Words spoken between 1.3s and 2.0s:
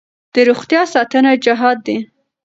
جهاد دی.